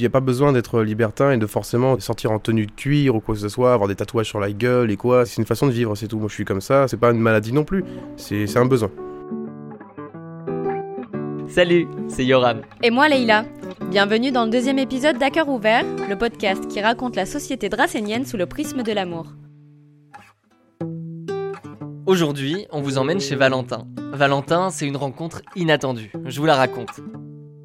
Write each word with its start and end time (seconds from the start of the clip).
Il 0.00 0.04
n'y 0.04 0.06
a 0.06 0.10
pas 0.10 0.20
besoin 0.20 0.54
d'être 0.54 0.80
libertin 0.80 1.30
et 1.30 1.36
de 1.36 1.46
forcément 1.46 2.00
sortir 2.00 2.30
en 2.30 2.38
tenue 2.38 2.64
de 2.64 2.70
cuir 2.70 3.14
ou 3.14 3.20
quoi 3.20 3.34
que 3.34 3.40
ce 3.42 3.50
soit, 3.50 3.74
avoir 3.74 3.86
des 3.86 3.94
tatouages 3.94 4.28
sur 4.28 4.40
la 4.40 4.50
gueule 4.50 4.90
et 4.90 4.96
quoi. 4.96 5.26
C'est 5.26 5.36
une 5.36 5.44
façon 5.44 5.66
de 5.66 5.72
vivre, 5.72 5.94
c'est 5.94 6.08
tout. 6.08 6.18
Moi 6.18 6.28
je 6.30 6.32
suis 6.32 6.46
comme 6.46 6.62
ça, 6.62 6.88
c'est 6.88 6.96
pas 6.96 7.10
une 7.10 7.18
maladie 7.18 7.52
non 7.52 7.64
plus, 7.64 7.84
c'est 8.16 8.56
un 8.56 8.64
besoin. 8.64 8.90
Salut, 11.48 11.86
c'est 12.08 12.24
Yoram. 12.24 12.62
Et 12.82 12.90
moi 12.90 13.10
Leïla. 13.10 13.44
Bienvenue 13.90 14.32
dans 14.32 14.46
le 14.46 14.50
deuxième 14.50 14.78
épisode 14.78 15.18
d'Hacker 15.18 15.46
Ouvert, 15.46 15.84
le 16.08 16.16
podcast 16.16 16.66
qui 16.66 16.80
raconte 16.80 17.14
la 17.14 17.26
société 17.26 17.68
dracénienne 17.68 18.24
sous 18.24 18.38
le 18.38 18.46
prisme 18.46 18.82
de 18.82 18.92
l'amour. 18.92 19.26
Aujourd'hui, 22.06 22.66
on 22.70 22.80
vous 22.80 22.96
emmène 22.96 23.20
chez 23.20 23.36
Valentin. 23.36 23.86
Valentin, 24.14 24.70
c'est 24.70 24.86
une 24.86 24.96
rencontre 24.96 25.42
inattendue, 25.56 26.10
je 26.24 26.40
vous 26.40 26.46
la 26.46 26.56
raconte. 26.56 27.02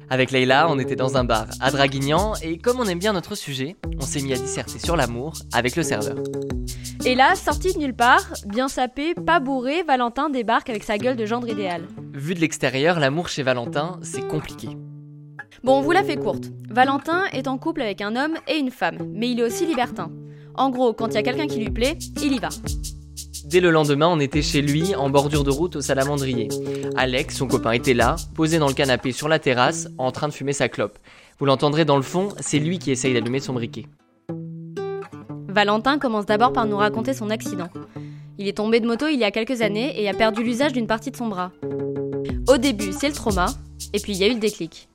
Avec 0.08 0.30
Leïla, 0.30 0.68
on 0.70 0.78
était 0.78 0.94
dans 0.94 1.16
un 1.16 1.24
bar 1.24 1.46
à 1.60 1.72
Draguignan 1.72 2.34
et 2.40 2.58
comme 2.58 2.78
on 2.78 2.84
aime 2.84 3.00
bien 3.00 3.12
notre 3.12 3.34
sujet, 3.34 3.74
on 3.98 4.02
s'est 4.02 4.22
mis 4.22 4.32
à 4.32 4.36
disserter 4.36 4.78
sur 4.78 4.96
l'amour 4.96 5.34
avec 5.52 5.74
le 5.74 5.82
serveur. 5.82 6.16
Et 7.04 7.16
là, 7.16 7.34
sorti 7.34 7.72
de 7.72 7.78
nulle 7.78 7.94
part, 7.94 8.32
bien 8.46 8.68
sapé, 8.68 9.14
pas 9.14 9.40
bourré, 9.40 9.82
Valentin 9.82 10.30
débarque 10.30 10.70
avec 10.70 10.84
sa 10.84 10.96
gueule 10.96 11.16
de 11.16 11.26
gendre 11.26 11.48
idéal. 11.48 11.86
Vu 12.12 12.34
de 12.34 12.40
l'extérieur, 12.40 13.00
l'amour 13.00 13.28
chez 13.28 13.42
Valentin, 13.42 13.98
c'est 14.02 14.26
compliqué. 14.28 14.68
Bon, 15.64 15.78
on 15.78 15.82
vous 15.82 15.92
la 15.92 16.04
fait 16.04 16.16
courte. 16.16 16.52
Valentin 16.70 17.24
est 17.32 17.48
en 17.48 17.58
couple 17.58 17.82
avec 17.82 18.00
un 18.00 18.14
homme 18.14 18.34
et 18.46 18.58
une 18.58 18.70
femme, 18.70 18.98
mais 19.12 19.30
il 19.30 19.40
est 19.40 19.44
aussi 19.44 19.66
libertin. 19.66 20.10
En 20.54 20.70
gros, 20.70 20.92
quand 20.92 21.08
il 21.08 21.14
y 21.14 21.18
a 21.18 21.22
quelqu'un 21.22 21.48
qui 21.48 21.58
lui 21.58 21.70
plaît, 21.70 21.98
il 22.22 22.32
y 22.32 22.38
va. 22.38 22.48
Dès 23.46 23.60
le 23.60 23.70
lendemain, 23.70 24.08
on 24.08 24.18
était 24.18 24.42
chez 24.42 24.60
lui, 24.60 24.96
en 24.96 25.08
bordure 25.08 25.44
de 25.44 25.52
route 25.52 25.76
au 25.76 25.80
salamandrier. 25.80 26.48
Alex, 26.96 27.36
son 27.36 27.46
copain, 27.46 27.70
était 27.70 27.94
là, 27.94 28.16
posé 28.34 28.58
dans 28.58 28.66
le 28.66 28.74
canapé 28.74 29.12
sur 29.12 29.28
la 29.28 29.38
terrasse, 29.38 29.86
en 29.98 30.10
train 30.10 30.26
de 30.26 30.32
fumer 30.32 30.52
sa 30.52 30.68
clope. 30.68 30.98
Vous 31.38 31.46
l'entendrez 31.46 31.84
dans 31.84 31.94
le 31.96 32.02
fond, 32.02 32.30
c'est 32.40 32.58
lui 32.58 32.80
qui 32.80 32.90
essaye 32.90 33.14
d'allumer 33.14 33.38
son 33.38 33.52
briquet. 33.52 33.86
Valentin 35.48 36.00
commence 36.00 36.26
d'abord 36.26 36.52
par 36.52 36.66
nous 36.66 36.76
raconter 36.76 37.14
son 37.14 37.30
accident. 37.30 37.68
Il 38.36 38.48
est 38.48 38.56
tombé 38.56 38.80
de 38.80 38.86
moto 38.88 39.06
il 39.06 39.20
y 39.20 39.24
a 39.24 39.30
quelques 39.30 39.62
années 39.62 39.94
et 40.02 40.08
a 40.08 40.12
perdu 40.12 40.42
l'usage 40.42 40.72
d'une 40.72 40.88
partie 40.88 41.12
de 41.12 41.16
son 41.16 41.28
bras. 41.28 41.52
Au 42.48 42.56
début, 42.56 42.92
c'est 42.92 43.08
le 43.08 43.14
trauma, 43.14 43.46
et 43.92 44.00
puis 44.00 44.14
il 44.14 44.18
y 44.18 44.24
a 44.24 44.26
eu 44.26 44.34
le 44.34 44.40
déclic. 44.40 44.88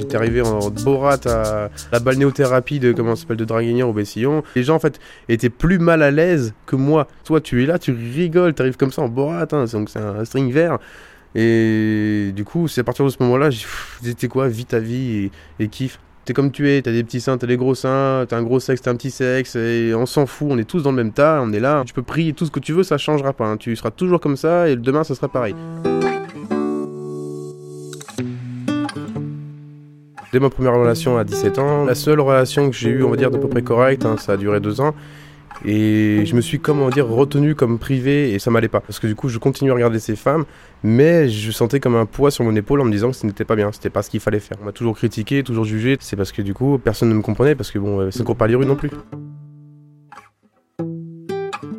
J'étais 0.00 0.16
arrivé 0.16 0.40
en 0.40 0.70
Borat 0.70 1.18
à 1.26 1.68
la 1.92 2.00
balnéothérapie 2.00 2.80
de 2.80 2.92
comment 2.92 3.16
s'appelle 3.16 3.36
de 3.36 3.44
Draguignan 3.44 3.86
au 3.86 3.92
Bessillon. 3.92 4.42
Les 4.56 4.62
gens 4.62 4.76
en 4.76 4.78
fait 4.78 4.98
étaient 5.28 5.50
plus 5.50 5.78
mal 5.78 6.02
à 6.02 6.10
l'aise 6.10 6.54
que 6.64 6.74
moi. 6.74 7.06
Toi 7.24 7.42
tu 7.42 7.62
es 7.62 7.66
là, 7.66 7.78
tu 7.78 7.92
rigoles, 7.92 8.54
tu 8.54 8.62
arrives 8.62 8.78
comme 8.78 8.92
ça 8.92 9.02
en 9.02 9.08
Borat, 9.08 9.46
hein, 9.52 9.66
donc 9.66 9.90
c'est 9.90 9.98
un 9.98 10.24
string 10.24 10.50
vert. 10.50 10.78
Et 11.34 12.32
du 12.34 12.44
coup, 12.44 12.66
c'est 12.66 12.80
à 12.80 12.84
partir 12.84 13.04
de 13.04 13.10
ce 13.10 13.18
moment-là, 13.20 13.50
dit 14.00 14.28
quoi, 14.28 14.48
vis 14.48 14.64
ta 14.64 14.78
vie 14.78 15.30
et, 15.58 15.64
et 15.64 15.68
kiffe. 15.68 16.00
T'es 16.24 16.32
comme 16.32 16.50
tu 16.50 16.70
es, 16.70 16.80
t'as 16.80 16.92
des 16.92 17.04
petits 17.04 17.20
seins, 17.20 17.36
t'as 17.36 17.46
des 17.46 17.58
gros 17.58 17.74
seins, 17.74 18.24
t'as 18.26 18.38
un 18.38 18.42
gros 18.42 18.58
sexe, 18.58 18.80
t'as 18.80 18.90
un 18.90 18.96
petit 18.96 19.10
sexe, 19.10 19.54
et 19.54 19.92
on 19.94 20.06
s'en 20.06 20.26
fout, 20.26 20.48
on 20.50 20.58
est 20.58 20.64
tous 20.64 20.82
dans 20.82 20.90
le 20.90 20.96
même 20.96 21.12
tas, 21.12 21.40
on 21.42 21.52
est 21.52 21.60
là. 21.60 21.82
Tu 21.86 21.92
peux 21.92 22.02
prier 22.02 22.32
tout 22.32 22.46
ce 22.46 22.50
que 22.50 22.60
tu 22.60 22.72
veux, 22.72 22.82
ça 22.84 22.98
changera 22.98 23.32
pas. 23.32 23.46
Hein. 23.46 23.58
Tu 23.58 23.76
seras 23.76 23.90
toujours 23.90 24.20
comme 24.20 24.36
ça, 24.36 24.68
et 24.68 24.76
demain, 24.76 25.04
ça 25.04 25.14
sera 25.14 25.28
pareil. 25.28 25.54
Dès 30.32 30.38
ma 30.38 30.48
première 30.48 30.74
relation 30.74 31.18
à 31.18 31.24
17 31.24 31.58
ans, 31.58 31.84
la 31.84 31.96
seule 31.96 32.20
relation 32.20 32.70
que 32.70 32.76
j'ai 32.76 32.90
eue, 32.90 33.02
on 33.02 33.10
va 33.10 33.16
dire, 33.16 33.32
d'à 33.32 33.38
peu 33.38 33.48
près 33.48 33.62
correcte, 33.62 34.04
hein, 34.04 34.16
ça 34.16 34.34
a 34.34 34.36
duré 34.36 34.60
deux 34.60 34.80
ans. 34.80 34.94
Et 35.64 36.24
je 36.24 36.36
me 36.36 36.40
suis, 36.40 36.60
comment 36.60 36.88
dire, 36.88 37.08
retenu 37.08 37.56
comme 37.56 37.80
privé 37.80 38.32
et 38.32 38.38
ça 38.38 38.52
m'allait 38.52 38.68
pas. 38.68 38.80
Parce 38.80 39.00
que 39.00 39.08
du 39.08 39.16
coup, 39.16 39.28
je 39.28 39.38
continue 39.38 39.72
à 39.72 39.74
regarder 39.74 39.98
ces 39.98 40.14
femmes, 40.14 40.44
mais 40.84 41.28
je 41.28 41.50
sentais 41.50 41.80
comme 41.80 41.96
un 41.96 42.06
poids 42.06 42.30
sur 42.30 42.44
mon 42.44 42.54
épaule 42.54 42.80
en 42.80 42.84
me 42.84 42.92
disant 42.92 43.10
que 43.10 43.16
ce 43.16 43.26
n'était 43.26 43.44
pas 43.44 43.56
bien, 43.56 43.72
c'était 43.72 43.90
pas 43.90 44.02
ce 44.02 44.10
qu'il 44.10 44.20
fallait 44.20 44.38
faire. 44.38 44.56
On 44.62 44.66
m'a 44.66 44.72
toujours 44.72 44.96
critiqué, 44.96 45.42
toujours 45.42 45.64
jugé. 45.64 45.96
C'est 46.00 46.14
parce 46.14 46.30
que 46.30 46.42
du 46.42 46.54
coup, 46.54 46.78
personne 46.78 47.08
ne 47.08 47.14
me 47.14 47.22
comprenait, 47.22 47.56
parce 47.56 47.72
que 47.72 47.80
bon, 47.80 48.00
euh, 48.00 48.10
c'est 48.12 48.22
qu'on 48.22 48.36
pas 48.36 48.46
les 48.46 48.54
rues 48.54 48.66
non 48.66 48.76
plus. 48.76 48.90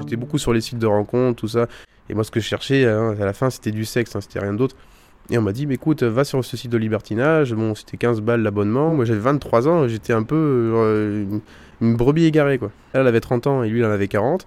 J'étais 0.01 0.17
beaucoup 0.17 0.37
sur 0.37 0.51
les 0.51 0.59
sites 0.59 0.77
de 0.77 0.87
rencontres, 0.87 1.39
tout 1.39 1.47
ça. 1.47 1.67
Et 2.09 2.13
moi, 2.13 2.25
ce 2.25 2.31
que 2.31 2.41
je 2.41 2.45
cherchais 2.45 2.85
hein, 2.85 3.15
à 3.19 3.23
la 3.23 3.33
fin, 3.33 3.49
c'était 3.49 3.71
du 3.71 3.85
sexe, 3.85 4.13
hein, 4.13 4.19
c'était 4.19 4.39
rien 4.39 4.53
d'autre. 4.53 4.75
Et 5.31 5.37
on 5.37 5.41
m'a 5.41 5.53
dit, 5.53 5.65
mais 5.65 5.75
écoute, 5.75 6.03
va 6.03 6.25
sur 6.25 6.43
ce 6.43 6.57
site 6.57 6.69
de 6.69 6.77
libertinage. 6.77 7.53
Bon, 7.53 7.73
c'était 7.73 7.95
15 7.95 8.19
balles 8.19 8.41
l'abonnement. 8.41 8.93
Moi, 8.93 9.05
j'avais 9.05 9.21
23 9.21 9.67
ans, 9.69 9.87
j'étais 9.87 10.11
un 10.11 10.23
peu 10.23 10.35
euh, 10.35 11.25
une, 11.79 11.95
brebis 11.95 12.25
égarée, 12.25 12.57
quoi. 12.57 12.69
Elle, 12.91 13.01
elle 13.01 13.07
avait 13.07 13.21
30 13.21 13.47
ans 13.47 13.63
et 13.63 13.69
lui, 13.69 13.79
il 13.79 13.85
en 13.85 13.91
avait 13.91 14.09
40. 14.09 14.45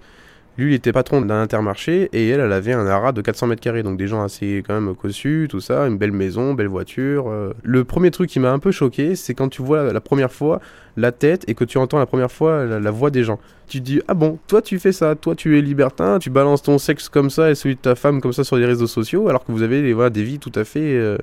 Lui, 0.57 0.71
il 0.71 0.75
était 0.75 0.93
patron 0.93 1.21
d'un 1.21 1.41
intermarché 1.41 2.09
et 2.13 2.29
elle, 2.29 2.39
elle 2.39 2.53
avait 2.53 2.71
un 2.71 2.87
haras 2.87 3.11
de 3.11 3.21
400 3.21 3.47
mètres 3.47 3.61
carrés, 3.61 3.83
donc 3.83 3.97
des 3.97 4.07
gens 4.07 4.23
assez 4.23 4.63
quand 4.65 4.73
même 4.73 4.95
cossus, 4.95 5.47
tout 5.49 5.59
ça, 5.59 5.85
une 5.87 5.97
belle 5.97 6.13
maison, 6.13 6.53
belle 6.53 6.67
voiture. 6.67 7.29
euh. 7.29 7.53
Le 7.63 7.83
premier 7.83 8.09
truc 8.09 8.29
qui 8.29 8.39
m'a 8.39 8.51
un 8.51 8.59
peu 8.59 8.71
choqué, 8.71 9.15
c'est 9.15 9.33
quand 9.33 9.49
tu 9.49 9.61
vois 9.61 9.91
la 9.91 10.01
première 10.01 10.31
fois 10.31 10.61
la 10.95 11.11
tête 11.11 11.43
et 11.49 11.55
que 11.55 11.65
tu 11.65 11.77
entends 11.77 11.99
la 11.99 12.05
première 12.05 12.31
fois 12.31 12.63
la, 12.63 12.91
voix 12.91 13.11
des 13.11 13.25
gens. 13.25 13.37
Tu 13.67 13.79
te 13.79 13.83
dis, 13.83 14.01
ah 14.07 14.13
bon, 14.13 14.39
toi 14.47 14.61
tu 14.61 14.79
fais 14.79 14.93
ça, 14.93 15.15
toi 15.15 15.35
tu 15.35 15.57
es 15.57 15.61
libertin, 15.61 16.19
tu 16.19 16.29
balances 16.29 16.61
ton 16.61 16.77
sexe 16.77 17.09
comme 17.09 17.29
ça 17.29 17.51
et 17.51 17.55
celui 17.55 17.75
de 17.75 17.81
ta 17.81 17.95
femme 17.95 18.21
comme 18.21 18.31
ça 18.31 18.45
sur 18.45 18.55
les 18.55 18.65
réseaux 18.65 18.87
sociaux, 18.87 19.27
alors 19.27 19.43
que 19.43 19.51
vous 19.51 19.61
avez 19.61 19.91
voilà, 19.91 20.09
des 20.09 20.23
vies 20.23 20.39
tout 20.39 20.53
à 20.55 20.63
fait 20.63 20.95
euh, 20.95 21.17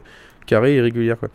carrées 0.47 0.75
et 0.76 0.81
régulières, 0.82 1.19
quoi. 1.19 1.31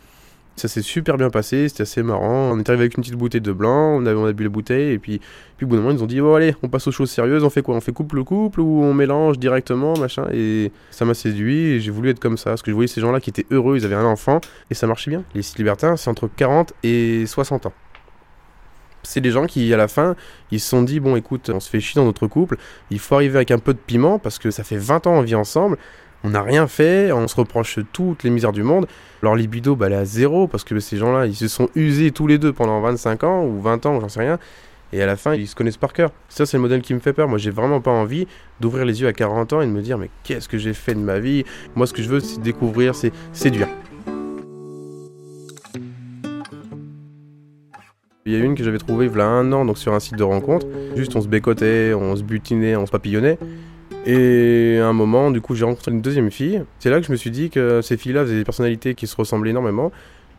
Ça 0.57 0.67
s'est 0.67 0.81
super 0.81 1.17
bien 1.17 1.29
passé, 1.29 1.69
c'était 1.69 1.83
assez 1.83 2.01
marrant. 2.01 2.49
On 2.51 2.57
est 2.57 2.67
arrivé 2.67 2.85
avec 2.85 2.97
une 2.97 3.03
petite 3.03 3.15
bouteille 3.15 3.41
de 3.41 3.51
blanc, 3.51 3.99
on 4.01 4.07
a, 4.07 4.15
on 4.15 4.25
a 4.25 4.33
bu 4.33 4.43
la 4.43 4.49
bouteille, 4.49 4.93
et 4.93 4.97
puis, 4.97 5.21
puis 5.55 5.65
au 5.65 5.69
bout 5.69 5.75
d'un 5.75 5.83
moment, 5.83 5.93
ils 5.93 6.03
ont 6.03 6.07
dit 6.07 6.19
Bon, 6.19 6.33
allez, 6.33 6.55
on 6.63 6.67
passe 6.67 6.87
aux 6.87 6.91
choses 6.91 7.11
sérieuses, 7.11 7.43
on 7.43 7.51
fait 7.51 7.61
quoi? 7.61 7.75
On 7.75 7.79
fait 7.79 7.91
couple-couple 7.91 8.59
ou 8.59 8.83
on 8.83 8.91
mélange 8.91 9.37
directement, 9.37 9.95
machin? 9.99 10.25
Et 10.33 10.71
ça 10.89 11.05
m'a 11.05 11.13
séduit, 11.13 11.73
et 11.73 11.79
j'ai 11.79 11.91
voulu 11.91 12.09
être 12.09 12.19
comme 12.19 12.37
ça, 12.37 12.49
parce 12.49 12.63
que 12.63 12.71
je 12.71 12.75
voyais 12.75 12.87
ces 12.87 13.01
gens-là 13.01 13.19
qui 13.19 13.29
étaient 13.29 13.45
heureux, 13.51 13.77
ils 13.77 13.85
avaient 13.85 13.93
un 13.93 14.05
enfant, 14.05 14.41
et 14.71 14.73
ça 14.73 14.87
marchait 14.87 15.11
bien. 15.11 15.23
Les 15.35 15.43
sites 15.43 15.59
libertins, 15.59 15.95
c'est 15.95 16.09
entre 16.09 16.27
40 16.27 16.73
et 16.81 17.27
60 17.27 17.67
ans. 17.67 17.73
C'est 19.03 19.21
des 19.21 19.29
gens 19.29 19.45
qui, 19.45 19.71
à 19.71 19.77
la 19.77 19.87
fin, 19.87 20.15
ils 20.49 20.59
se 20.59 20.69
sont 20.69 20.81
dit 20.81 20.99
Bon, 20.99 21.15
écoute, 21.15 21.51
on 21.53 21.59
se 21.59 21.69
fait 21.69 21.79
chier 21.79 22.01
dans 22.01 22.05
notre 22.05 22.25
couple, 22.25 22.57
il 22.89 22.97
faut 22.97 23.13
arriver 23.13 23.35
avec 23.35 23.51
un 23.51 23.59
peu 23.59 23.75
de 23.75 23.79
piment, 23.79 24.17
parce 24.17 24.39
que 24.39 24.49
ça 24.49 24.63
fait 24.63 24.77
20 24.77 25.05
ans 25.05 25.19
on 25.19 25.21
vit 25.21 25.35
ensemble, 25.35 25.77
on 26.27 26.31
n'a 26.31 26.41
rien 26.41 26.67
fait, 26.67 27.13
on 27.13 27.25
se 27.29 27.35
reproche 27.37 27.79
toutes 27.93 28.23
les 28.23 28.29
misères 28.29 28.51
du 28.51 28.61
monde. 28.61 28.85
Leur 29.21 29.35
libido, 29.35 29.77
bah, 29.77 29.87
elle 29.87 29.93
est 29.93 29.97
à 29.97 30.05
zéro 30.05 30.47
parce 30.47 30.65
que 30.65 30.77
ces 30.81 30.97
gens-là, 30.97 31.25
ils 31.25 31.35
se 31.35 31.47
sont 31.47 31.69
usés 31.73 32.11
tous 32.11 32.27
les 32.27 32.37
deux 32.37 32.51
pendant 32.51 32.81
25 32.81 33.23
ans 33.23 33.45
ou 33.45 33.61
20 33.61 33.85
ans, 33.85 34.01
j'en 34.01 34.09
sais 34.09 34.19
rien. 34.19 34.37
Et 34.91 35.01
à 35.01 35.05
la 35.05 35.15
fin, 35.15 35.35
ils 35.35 35.47
se 35.47 35.55
connaissent 35.55 35.77
par 35.77 35.93
cœur. 35.93 36.11
Ça, 36.27 36.45
c'est 36.45 36.57
le 36.57 36.61
modèle 36.61 36.81
qui 36.81 36.93
me 36.93 36.99
fait 36.99 37.13
peur. 37.13 37.29
Moi, 37.29 37.37
j'ai 37.37 37.49
vraiment 37.49 37.79
pas 37.79 37.91
envie 37.91 38.27
d'ouvrir 38.59 38.83
les 38.83 38.99
yeux 38.99 39.07
à 39.07 39.13
40 39.13 39.53
ans 39.53 39.61
et 39.61 39.65
de 39.65 39.71
me 39.71 39.81
dire, 39.81 39.97
mais 39.97 40.09
qu'est-ce 40.23 40.49
que 40.49 40.57
j'ai 40.57 40.73
fait 40.73 40.95
de 40.95 40.99
ma 40.99 41.19
vie? 41.19 41.45
Moi, 41.75 41.87
ce 41.87 41.93
que 41.93 42.01
je 42.01 42.09
veux, 42.09 42.19
c'est 42.19 42.41
découvrir, 42.41 42.93
c'est 42.93 43.13
séduire. 43.31 43.69
Il 48.25 48.33
y 48.33 48.35
a 48.35 48.39
une 48.39 48.55
que 48.55 48.63
j'avais 48.65 48.79
trouvée 48.79 49.05
il 49.05 49.17
y 49.17 49.21
a 49.21 49.25
un 49.25 49.53
an 49.53 49.63
donc 49.63 49.77
sur 49.77 49.93
un 49.93 50.01
site 50.01 50.17
de 50.17 50.23
rencontre. 50.23 50.67
Juste 50.97 51.15
on 51.15 51.21
se 51.21 51.29
bécotait, 51.29 51.93
on 51.93 52.17
se 52.17 52.23
butinait, 52.23 52.75
on 52.75 52.85
se 52.85 52.91
papillonnait. 52.91 53.39
Et 54.09 54.79
à 54.81 54.87
un 54.87 54.93
moment, 54.93 55.31
du 55.31 55.41
coup, 55.41 55.53
j'ai 55.53 55.65
rencontré 55.65 55.91
une 55.91 56.01
deuxième 56.01 56.31
fille. 56.31 56.63
C'est 56.79 56.89
là 56.89 57.01
que 57.01 57.05
je 57.05 57.11
me 57.11 57.17
suis 57.17 57.29
dit 57.29 57.49
que 57.49 57.81
ces 57.81 57.97
filles-là 57.97 58.23
faisaient 58.23 58.37
des 58.37 58.45
personnalités 58.45 58.95
qui 58.95 59.05
se 59.05 59.13
ressemblaient 59.17 59.49
énormément. 59.49 59.91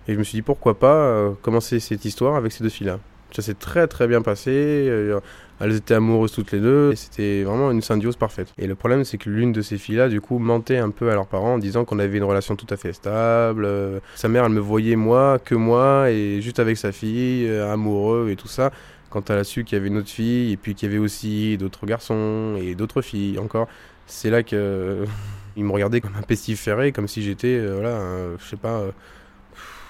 Et 0.08 0.14
je 0.14 0.18
me 0.18 0.24
suis 0.24 0.36
dit 0.36 0.42
pourquoi 0.42 0.78
pas 0.78 0.94
euh, 0.94 1.32
commencer 1.42 1.78
cette 1.78 2.06
histoire 2.06 2.34
avec 2.36 2.50
ces 2.50 2.64
deux 2.64 2.70
filles-là. 2.70 2.98
Ça 3.32 3.42
s'est 3.42 3.52
très 3.52 3.86
très 3.86 4.06
bien 4.08 4.22
passé. 4.22 4.52
euh, 4.54 5.20
elles 5.60 5.74
étaient 5.74 5.92
amoureuses 5.92 6.32
toutes 6.32 6.50
les 6.52 6.60
deux. 6.60 6.92
Et 6.92 6.96
c'était 6.96 7.42
vraiment 7.42 7.70
une 7.70 7.82
symbiose 7.82 8.16
parfaite. 8.16 8.54
Et 8.56 8.66
le 8.66 8.74
problème, 8.74 9.04
c'est 9.04 9.18
que 9.18 9.28
l'une 9.28 9.52
de 9.52 9.60
ces 9.60 9.76
filles-là, 9.76 10.08
du 10.08 10.22
coup, 10.22 10.38
mentait 10.38 10.78
un 10.78 10.88
peu 10.88 11.10
à 11.10 11.14
leurs 11.14 11.26
parents 11.26 11.54
en 11.54 11.58
disant 11.58 11.84
qu'on 11.84 11.98
avait 11.98 12.16
une 12.16 12.24
relation 12.24 12.56
tout 12.56 12.66
à 12.70 12.78
fait 12.78 12.94
stable. 12.94 13.66
Euh, 13.66 14.00
sa 14.14 14.28
mère, 14.28 14.46
elle 14.46 14.52
me 14.52 14.60
voyait 14.60 14.96
moi, 14.96 15.38
que 15.44 15.54
moi, 15.54 16.10
et 16.10 16.40
juste 16.40 16.58
avec 16.58 16.78
sa 16.78 16.90
fille, 16.90 17.46
amoureux 17.50 18.30
et 18.30 18.36
tout 18.36 18.48
ça 18.48 18.72
quand 19.10 19.30
elle 19.30 19.38
a 19.38 19.44
su 19.44 19.64
qu'il 19.64 19.76
y 19.76 19.80
avait 19.80 19.88
une 19.88 19.98
autre 19.98 20.10
fille, 20.10 20.52
et 20.52 20.56
puis 20.56 20.74
qu'il 20.74 20.88
y 20.88 20.92
avait 20.92 21.02
aussi 21.02 21.56
d'autres 21.58 21.86
garçons 21.86 22.56
et 22.60 22.74
d'autres 22.74 23.02
filles 23.02 23.38
encore, 23.38 23.68
c'est 24.06 24.30
là 24.30 24.42
que 24.42 25.04
ils 25.56 25.64
me 25.64 25.72
regardaient 25.72 26.00
comme 26.00 26.16
un 26.16 26.22
pestiféré, 26.22 26.92
comme 26.92 27.08
si 27.08 27.22
j'étais, 27.22 27.58
euh, 27.58 27.74
voilà, 27.74 28.36
je 28.38 28.44
sais 28.48 28.56
pas, 28.56 28.80
euh, 28.80 28.90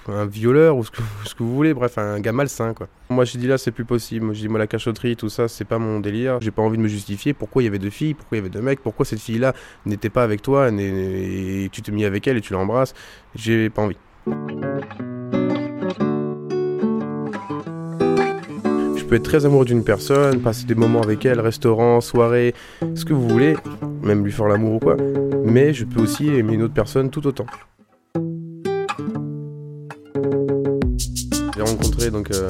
un 0.07 0.25
violeur 0.25 0.77
ou 0.77 0.83
ce 1.25 1.35
que, 1.35 1.43
vous 1.43 1.55
voulez, 1.55 1.73
bref, 1.73 1.97
un 1.97 2.19
gars 2.19 2.31
malsain, 2.31 2.73
quoi. 2.73 2.87
Moi, 3.09 3.25
j'ai 3.25 3.39
dit 3.39 3.47
là, 3.47 3.57
c'est 3.57 3.71
plus 3.71 3.85
possible. 3.85 4.33
J'ai 4.33 4.41
dit, 4.41 4.47
moi, 4.47 4.59
la 4.59 4.67
cachotterie, 4.67 5.15
tout 5.15 5.29
ça, 5.29 5.47
c'est 5.47 5.65
pas 5.65 5.79
mon 5.79 5.99
délire. 5.99 6.39
J'ai 6.41 6.51
pas 6.51 6.61
envie 6.61 6.77
de 6.77 6.83
me 6.83 6.87
justifier. 6.87 7.33
Pourquoi 7.33 7.61
il 7.61 7.65
y 7.65 7.67
avait 7.67 7.79
deux 7.79 7.89
filles 7.89 8.13
Pourquoi 8.13 8.37
il 8.37 8.39
y 8.39 8.41
avait 8.41 8.49
deux 8.49 8.61
mecs 8.61 8.81
Pourquoi 8.81 9.05
cette 9.05 9.19
fille-là 9.19 9.53
n'était 9.85 10.09
pas 10.09 10.23
avec 10.23 10.41
toi 10.41 10.69
et 10.69 11.69
tu 11.71 11.81
t'es 11.81 11.91
mis 11.91 12.05
avec 12.05 12.27
elle 12.27 12.37
et 12.37 12.41
tu 12.41 12.53
l'embrasses 12.53 12.93
J'ai 13.35 13.69
pas 13.69 13.81
envie. 13.81 13.97
Peux 19.09 19.15
être 19.15 19.23
très 19.23 19.45
amoureux 19.45 19.65
d'une 19.65 19.83
personne, 19.83 20.39
passer 20.39 20.65
des 20.65 20.75
moments 20.75 21.01
avec 21.01 21.25
elle, 21.25 21.39
restaurant, 21.39 21.99
soirée, 21.99 22.53
ce 22.93 23.03
que 23.05 23.13
vous 23.13 23.27
voulez, 23.27 23.55
même 24.03 24.23
lui 24.23 24.31
faire 24.31 24.47
l'amour 24.47 24.75
ou 24.75 24.79
quoi. 24.79 24.97
Mais 25.43 25.73
je 25.73 25.83
peux 25.83 26.01
aussi 26.01 26.27
aimer 26.27 26.53
une 26.53 26.63
autre 26.63 26.75
personne 26.75 27.09
tout 27.09 27.25
autant. 27.25 27.47
Rencontré 31.61 32.09
donc 32.09 32.31
euh, 32.31 32.47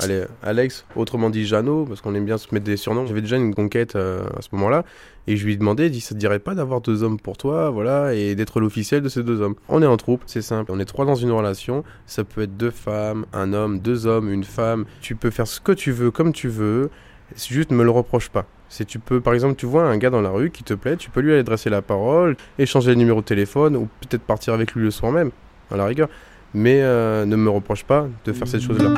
allez, 0.00 0.24
Alex, 0.42 0.84
autrement 0.94 1.30
dit 1.30 1.46
Jeannot, 1.46 1.86
parce 1.86 2.00
qu'on 2.00 2.14
aime 2.14 2.24
bien 2.24 2.38
se 2.38 2.52
mettre 2.52 2.64
des 2.64 2.76
surnoms. 2.76 3.06
J'avais 3.06 3.20
déjà 3.22 3.36
une 3.36 3.54
conquête 3.54 3.96
euh, 3.96 4.22
à 4.36 4.42
ce 4.42 4.48
moment-là, 4.52 4.84
et 5.26 5.36
je 5.36 5.44
lui 5.44 5.54
ai 5.54 5.56
demandé, 5.56 5.88
dit, 5.90 6.00
ça 6.00 6.14
te 6.14 6.20
dirait 6.20 6.38
pas 6.38 6.54
d'avoir 6.54 6.80
deux 6.80 7.02
hommes 7.02 7.18
pour 7.18 7.36
toi, 7.36 7.70
voilà, 7.70 8.14
et 8.14 8.34
d'être 8.34 8.60
l'officiel 8.60 9.02
de 9.02 9.08
ces 9.08 9.22
deux 9.22 9.40
hommes. 9.40 9.54
On 9.68 9.82
est 9.82 9.86
en 9.86 9.96
troupe, 9.96 10.22
c'est 10.26 10.42
simple, 10.42 10.70
on 10.72 10.78
est 10.78 10.84
trois 10.84 11.04
dans 11.04 11.14
une 11.14 11.30
relation, 11.30 11.84
ça 12.06 12.24
peut 12.24 12.42
être 12.42 12.56
deux 12.56 12.70
femmes, 12.70 13.26
un 13.32 13.52
homme, 13.52 13.78
deux 13.78 14.06
hommes, 14.06 14.30
une 14.30 14.44
femme, 14.44 14.84
tu 15.00 15.14
peux 15.16 15.30
faire 15.30 15.46
ce 15.46 15.60
que 15.60 15.72
tu 15.72 15.92
veux, 15.92 16.10
comme 16.10 16.32
tu 16.32 16.48
veux, 16.48 16.90
c'est 17.36 17.54
juste 17.54 17.70
me 17.70 17.84
le 17.84 17.90
reproche 17.90 18.28
pas. 18.28 18.46
Si 18.68 18.84
tu 18.86 18.98
peux, 18.98 19.20
par 19.20 19.34
exemple, 19.34 19.56
tu 19.56 19.66
vois 19.66 19.84
un 19.84 19.96
gars 19.98 20.10
dans 20.10 20.20
la 20.20 20.30
rue 20.30 20.50
qui 20.50 20.62
te 20.62 20.74
plaît, 20.74 20.96
tu 20.96 21.10
peux 21.10 21.20
lui 21.20 21.34
adresser 21.34 21.70
la 21.70 21.82
parole, 21.82 22.36
échanger 22.58 22.90
le 22.90 22.96
numéro 22.96 23.20
de 23.20 23.26
téléphone, 23.26 23.76
ou 23.76 23.88
peut-être 24.00 24.22
partir 24.22 24.54
avec 24.54 24.74
lui 24.74 24.84
le 24.84 24.90
soir 24.90 25.12
même, 25.12 25.30
à 25.70 25.76
la 25.76 25.86
rigueur 25.86 26.08
mais 26.54 26.80
euh, 26.82 27.24
ne 27.24 27.36
me 27.36 27.50
reproche 27.50 27.84
pas 27.84 28.06
de 28.24 28.32
faire 28.32 28.48
cette 28.48 28.62
chose-là. 28.62 28.94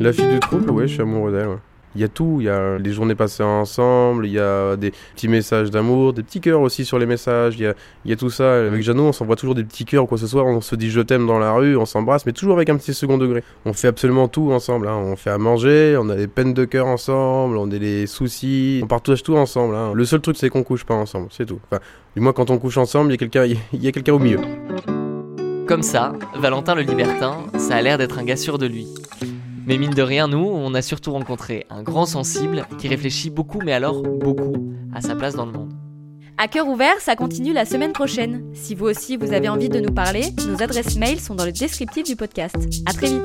La 0.00 0.12
fille 0.12 0.28
du 0.28 0.40
troupe, 0.40 0.70
ouais, 0.70 0.88
je 0.88 0.94
suis 0.94 1.02
amoureux 1.02 1.32
d'elle. 1.32 1.58
Il 1.94 2.00
y 2.00 2.04
a 2.04 2.08
tout, 2.08 2.38
il 2.40 2.46
y 2.46 2.48
a 2.48 2.78
les 2.78 2.90
journées 2.92 3.14
passées 3.14 3.42
ensemble, 3.42 4.26
il 4.26 4.32
y 4.32 4.38
a 4.38 4.76
des 4.76 4.92
petits 5.14 5.28
messages 5.28 5.70
d'amour, 5.70 6.14
des 6.14 6.22
petits 6.22 6.40
cœurs 6.40 6.62
aussi 6.62 6.86
sur 6.86 6.98
les 6.98 7.04
messages, 7.04 7.56
il 7.58 7.64
y 7.64 7.66
a, 7.66 7.74
y 8.06 8.12
a 8.12 8.16
tout 8.16 8.30
ça. 8.30 8.66
Avec 8.66 8.82
Jeannot, 8.82 9.08
on 9.08 9.12
s'envoie 9.12 9.36
toujours 9.36 9.54
des 9.54 9.62
petits 9.62 9.84
cœurs, 9.84 10.06
quoi 10.06 10.16
ce 10.16 10.26
soir, 10.26 10.46
on 10.46 10.62
se 10.62 10.74
dit 10.74 10.90
je 10.90 11.00
t'aime 11.00 11.26
dans 11.26 11.38
la 11.38 11.52
rue, 11.52 11.76
on 11.76 11.84
s'embrasse, 11.84 12.24
mais 12.24 12.32
toujours 12.32 12.56
avec 12.56 12.70
un 12.70 12.76
petit 12.76 12.94
second 12.94 13.18
degré. 13.18 13.44
On 13.66 13.74
fait 13.74 13.88
absolument 13.88 14.26
tout 14.26 14.52
ensemble, 14.52 14.88
hein. 14.88 14.96
on 14.96 15.16
fait 15.16 15.30
à 15.30 15.38
manger, 15.38 15.96
on 16.00 16.08
a 16.08 16.16
des 16.16 16.28
peines 16.28 16.54
de 16.54 16.64
cœur 16.64 16.86
ensemble, 16.86 17.58
on 17.58 17.70
a 17.70 17.78
des 17.78 18.06
soucis, 18.06 18.80
on 18.82 18.86
partage 18.86 19.22
tout 19.22 19.36
ensemble. 19.36 19.74
Hein. 19.74 19.92
Le 19.94 20.04
seul 20.06 20.20
truc, 20.20 20.36
c'est 20.38 20.48
qu'on 20.48 20.62
couche 20.62 20.84
pas 20.84 20.94
ensemble, 20.94 21.28
c'est 21.30 21.46
tout. 21.46 21.60
Du 22.16 22.22
moins, 22.22 22.32
quand 22.32 22.50
on 22.50 22.58
couche 22.58 22.78
ensemble, 22.78 23.10
il 23.10 23.12
y 23.12 23.14
a 23.14 23.28
quelqu'un, 23.28 23.46
quelqu'un 23.92 24.14
au 24.14 24.18
milieu. 24.18 24.38
Comme 25.66 25.82
ça, 25.82 26.12
Valentin 26.34 26.74
le 26.74 26.82
libertin, 26.82 27.46
ça 27.56 27.76
a 27.76 27.82
l'air 27.82 27.98
d'être 27.98 28.18
un 28.18 28.24
gars 28.24 28.36
sûr 28.36 28.58
de 28.58 28.66
lui. 28.66 28.88
Mais 29.66 29.78
mine 29.78 29.94
de 29.94 30.02
rien, 30.02 30.26
nous, 30.28 30.44
on 30.44 30.74
a 30.74 30.82
surtout 30.82 31.12
rencontré 31.12 31.66
un 31.70 31.82
grand 31.82 32.04
sensible 32.04 32.66
qui 32.78 32.88
réfléchit 32.88 33.30
beaucoup, 33.30 33.60
mais 33.64 33.72
alors 33.72 34.02
beaucoup, 34.02 34.54
à 34.92 35.00
sa 35.00 35.14
place 35.14 35.34
dans 35.34 35.46
le 35.46 35.52
monde. 35.52 35.72
À 36.36 36.48
cœur 36.48 36.66
ouvert, 36.66 37.00
ça 37.00 37.14
continue 37.14 37.52
la 37.52 37.64
semaine 37.64 37.92
prochaine. 37.92 38.42
Si 38.54 38.74
vous 38.74 38.86
aussi 38.86 39.16
vous 39.16 39.32
avez 39.32 39.48
envie 39.48 39.68
de 39.68 39.78
nous 39.78 39.94
parler, 39.94 40.24
nos 40.48 40.60
adresses 40.62 40.96
mail 40.96 41.20
sont 41.20 41.36
dans 41.36 41.44
le 41.44 41.52
descriptif 41.52 42.04
du 42.04 42.16
podcast. 42.16 42.56
À 42.86 42.92
très 42.92 43.06
vite. 43.06 43.22